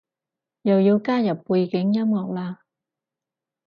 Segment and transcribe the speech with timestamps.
[0.63, 2.55] 又要加入背景音樂喇？